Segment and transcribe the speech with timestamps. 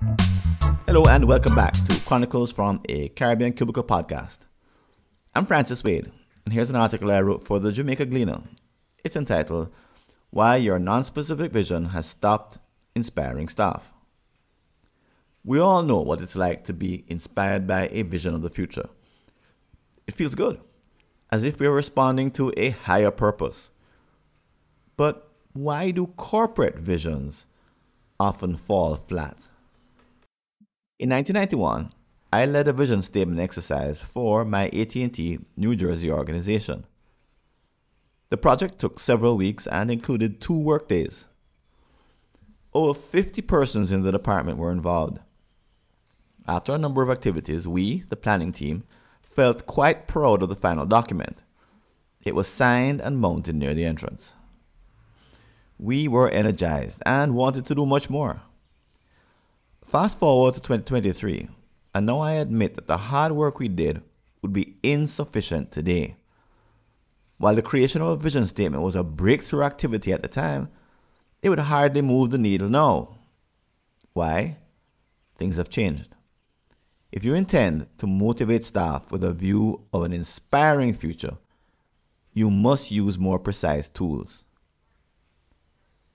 [0.00, 4.38] Hello and welcome back to Chronicles from a Caribbean Cubicle podcast.
[5.34, 6.10] I'm Francis Wade,
[6.44, 8.40] and here's an article I wrote for the Jamaica Gleaner.
[9.04, 9.70] It's entitled
[10.30, 12.56] Why Your Non-Specific Vision Has Stopped
[12.94, 13.92] Inspiring Staff.
[15.44, 18.88] We all know what it's like to be inspired by a vision of the future.
[20.06, 20.60] It feels good,
[21.30, 23.68] as if we're responding to a higher purpose.
[24.96, 27.44] But why do corporate visions
[28.18, 29.36] often fall flat?
[31.00, 31.92] In 1991,
[32.30, 36.84] I led a vision statement exercise for my AT&T New Jersey organization.
[38.28, 41.24] The project took several weeks and included two workdays.
[42.74, 45.20] Over 50 persons in the department were involved.
[46.46, 48.84] After a number of activities, we, the planning team,
[49.22, 51.38] felt quite proud of the final document.
[52.22, 54.34] It was signed and mounted near the entrance.
[55.78, 58.42] We were energized and wanted to do much more.
[59.90, 61.48] Fast forward to 2023,
[61.96, 64.02] and now I admit that the hard work we did
[64.40, 66.14] would be insufficient today.
[67.38, 70.68] While the creation of a vision statement was a breakthrough activity at the time,
[71.42, 73.16] it would hardly move the needle now.
[74.12, 74.58] Why?
[75.36, 76.14] Things have changed.
[77.10, 81.36] If you intend to motivate staff with a view of an inspiring future,
[82.32, 84.44] you must use more precise tools.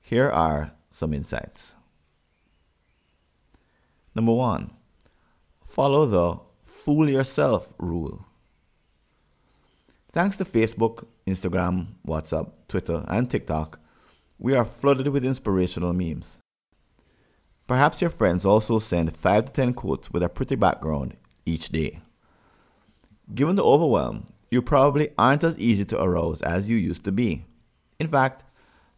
[0.00, 1.74] Here are some insights.
[4.14, 4.72] Number one,
[5.62, 8.26] follow the fool yourself rule.
[10.12, 13.78] Thanks to Facebook, Instagram, WhatsApp, Twitter, and TikTok,
[14.38, 16.38] we are flooded with inspirational memes.
[17.68, 22.00] Perhaps your friends also send 5 to 10 quotes with a pretty background each day.
[23.32, 27.44] Given the overwhelm, you probably aren't as easy to arouse as you used to be.
[28.00, 28.42] In fact,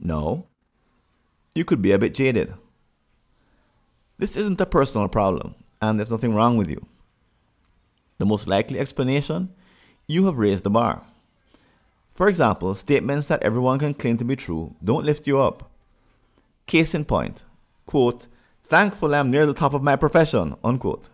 [0.00, 0.46] no,
[1.54, 2.54] you could be a bit jaded.
[4.22, 6.86] This isn't a personal problem, and there's nothing wrong with you.
[8.18, 9.52] The most likely explanation
[10.06, 11.02] you have raised the bar.
[12.12, 15.72] For example, statements that everyone can claim to be true don't lift you up.
[16.66, 17.42] Case in point,
[17.84, 18.28] quote,
[18.62, 21.08] thankful I'm near the top of my profession, unquote.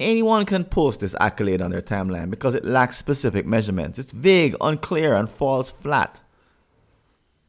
[0.00, 4.00] Anyone can post this accolade on their timeline because it lacks specific measurements.
[4.00, 6.20] It's vague, unclear, and falls flat.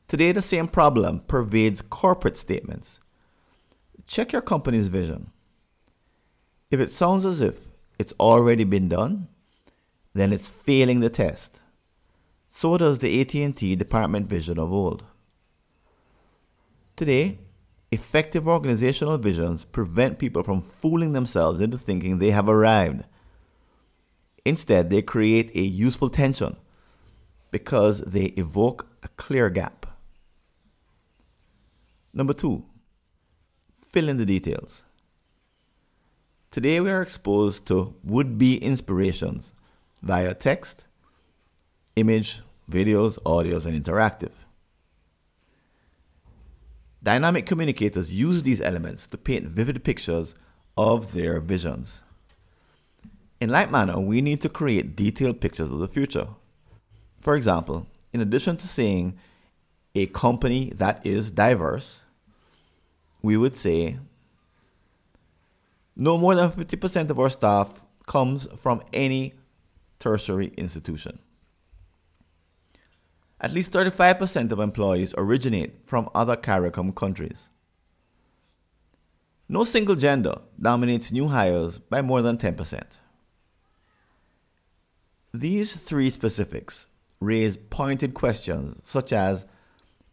[0.07, 2.99] Today, the same problem pervades corporate statements
[4.07, 5.31] check your company's vision.
[6.71, 7.55] If it sounds as if
[7.99, 9.27] it's already been done,
[10.13, 11.59] then it's failing the test.
[12.49, 15.03] So does the AT&T department vision of old.
[16.95, 17.39] Today,
[17.91, 23.05] effective organizational visions prevent people from fooling themselves into thinking they have arrived.
[24.45, 26.55] Instead, they create a useful tension
[27.51, 29.85] because they evoke a clear gap.
[32.13, 32.65] Number two,
[33.93, 34.81] fill in the details.
[36.49, 39.53] Today we are exposed to would be inspirations
[40.01, 40.85] via text,
[41.95, 44.31] image, videos, audios, and interactive.
[47.03, 50.33] Dynamic communicators use these elements to paint vivid pictures
[50.75, 52.01] of their visions.
[53.39, 56.29] In like manner, we need to create detailed pictures of the future.
[57.19, 59.17] For example, in addition to saying
[59.93, 62.02] a company that is diverse,
[63.23, 63.97] we would say
[65.95, 69.33] no more than 50% of our staff comes from any
[69.99, 71.19] tertiary institution.
[73.39, 77.49] At least 35% of employees originate from other CARICOM countries.
[79.49, 82.83] No single gender dominates new hires by more than 10%.
[85.33, 86.87] These three specifics
[87.19, 89.45] raise pointed questions such as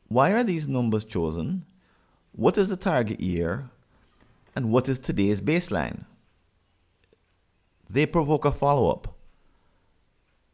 [0.08, 1.64] why are these numbers chosen?
[2.32, 3.70] What is the target year?
[4.54, 6.04] And what is today's baseline?
[7.88, 9.16] They provoke a follow up.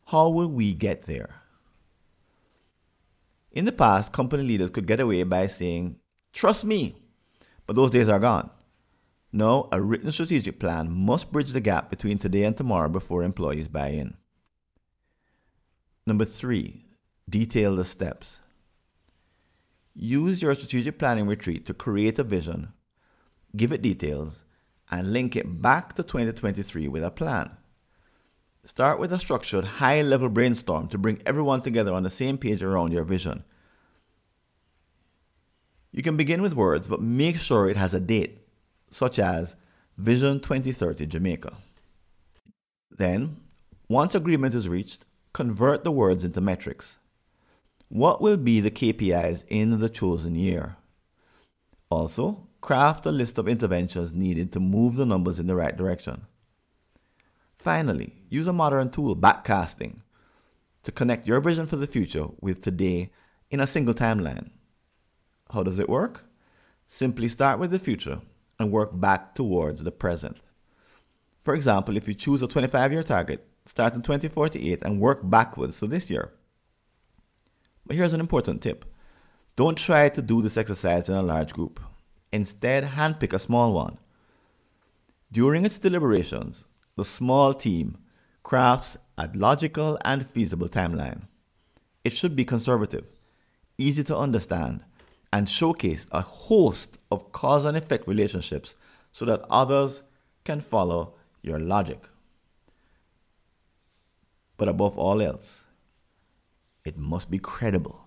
[0.07, 1.43] How will we get there?
[3.53, 5.97] In the past, company leaders could get away by saying,
[6.33, 6.97] Trust me,
[7.67, 8.51] but those days are gone.
[9.33, 13.69] No, a written strategic plan must bridge the gap between today and tomorrow before employees
[13.69, 14.17] buy in.
[16.07, 16.85] Number three,
[17.29, 18.39] detail the steps.
[19.99, 22.75] Use your strategic planning retreat to create a vision,
[23.57, 24.41] give it details,
[24.91, 27.57] and link it back to 2023 with a plan.
[28.67, 32.63] Start with a structured, high level brainstorm to bring everyone together on the same page
[32.63, 33.43] around your vision.
[35.93, 38.47] You can begin with words, but make sure it has a date,
[38.91, 39.57] such as
[39.97, 41.55] Vision 2030 Jamaica.
[42.91, 43.41] Then,
[43.89, 46.97] once agreement is reached, convert the words into metrics.
[47.89, 50.77] What will be the KPIs in the chosen year?
[51.89, 56.27] Also, craft a list of interventions needed to move the numbers in the right direction.
[57.55, 60.01] Finally, use a modern tool, backcasting,
[60.83, 63.11] to connect your vision for the future with today
[63.51, 64.51] in a single timeline.
[65.53, 66.25] How does it work?
[66.89, 68.21] Simply start with the future
[68.59, 70.39] and work back towards the present.
[71.43, 75.79] For example, if you choose a 25 year target, start in 2048 and work backwards
[75.79, 76.33] to this year.
[77.87, 78.85] But here's an important tip
[79.55, 81.81] don't try to do this exercise in a large group.
[82.33, 83.99] Instead, handpick a small one.
[85.33, 86.65] During its deliberations,
[86.97, 87.99] the small team
[88.43, 91.23] crafts a logical and feasible timeline.
[92.05, 93.07] It should be conservative,
[93.79, 94.85] easy to understand,
[95.33, 98.77] and showcase a host of cause and effect relationships
[99.11, 100.03] so that others
[100.45, 102.09] can follow your logic.
[104.57, 105.65] But above all else,
[106.87, 108.07] it must be credible.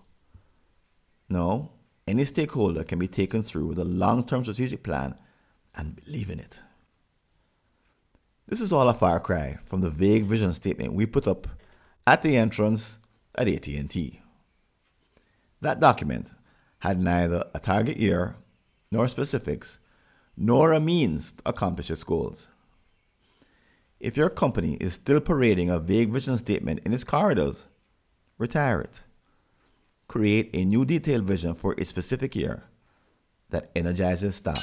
[1.28, 1.72] No,
[2.08, 5.14] any stakeholder can be taken through the long term strategic plan
[5.74, 6.60] and believe in it.
[8.48, 11.46] This is all a far cry from the vague vision statement we put up
[12.06, 12.98] at the entrance
[13.36, 14.20] at AT&T.
[15.60, 16.30] That document
[16.80, 18.36] had neither a target year
[18.90, 19.78] nor specifics
[20.36, 22.48] nor a means to accomplish its goals.
[24.00, 27.66] If your company is still parading a vague vision statement in its corridors,
[28.40, 29.02] retire it.
[30.08, 32.64] Create a new detailed vision for a specific year
[33.50, 34.58] that energizes staff.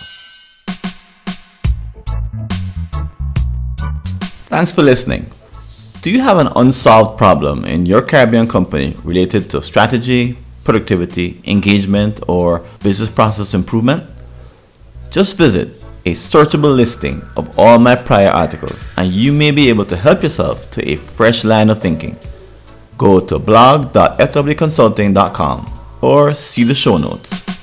[4.50, 5.30] Thanks for listening.
[6.02, 12.20] Do you have an unsolved problem in your Caribbean company related to strategy, productivity, engagement,
[12.28, 14.04] or business process improvement?
[15.12, 19.86] Just visit a searchable listing of all my prior articles and you may be able
[19.86, 22.18] to help yourself to a fresh line of thinking.
[22.98, 25.66] Go to blog.fwconsulting.com
[26.02, 27.57] or see the show notes.